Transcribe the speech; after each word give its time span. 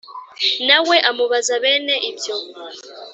na 0.67 0.77
we 0.87 0.97
amubaza 1.09 1.53
bene 1.63 1.95
ibyo 2.09 2.35